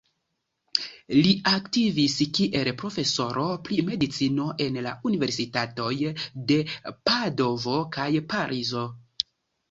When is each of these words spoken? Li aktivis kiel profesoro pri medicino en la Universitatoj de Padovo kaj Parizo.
Li 1.15 1.31
aktivis 1.49 2.13
kiel 2.37 2.69
profesoro 2.81 3.43
pri 3.67 3.77
medicino 3.89 4.47
en 4.65 4.79
la 4.85 4.93
Universitatoj 5.09 5.91
de 6.53 6.57
Padovo 7.11 7.75
kaj 7.99 8.07
Parizo. 8.33 8.87